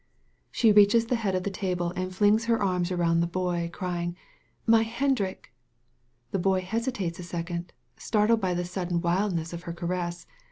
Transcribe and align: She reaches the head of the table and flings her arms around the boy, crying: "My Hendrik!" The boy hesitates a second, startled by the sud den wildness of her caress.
She 0.49 0.71
reaches 0.71 1.05
the 1.05 1.15
head 1.15 1.35
of 1.35 1.43
the 1.43 1.51
table 1.51 1.93
and 1.95 2.11
flings 2.11 2.45
her 2.45 2.59
arms 2.59 2.89
around 2.91 3.19
the 3.19 3.27
boy, 3.27 3.69
crying: 3.71 4.15
"My 4.65 4.81
Hendrik!" 4.81 5.53
The 6.31 6.39
boy 6.39 6.61
hesitates 6.61 7.19
a 7.19 7.23
second, 7.23 7.71
startled 7.97 8.41
by 8.41 8.55
the 8.55 8.65
sud 8.65 8.89
den 8.89 9.01
wildness 9.01 9.53
of 9.53 9.65
her 9.69 9.73
caress. 9.73 10.25